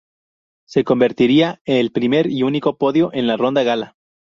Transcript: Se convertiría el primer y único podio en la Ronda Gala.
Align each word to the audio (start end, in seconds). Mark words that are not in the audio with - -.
Se 0.67 0.83
convertiría 0.83 1.61
el 1.63 1.91
primer 1.91 2.25
y 2.25 2.41
único 2.41 2.79
podio 2.79 3.13
en 3.13 3.27
la 3.27 3.37
Ronda 3.37 3.61
Gala. 3.61 3.97